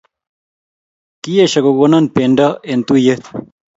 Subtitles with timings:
[1.21, 3.23] Kiyesho kokonon pendo en tuyet